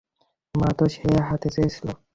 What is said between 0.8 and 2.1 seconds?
সে হতে চেয়েছিলো।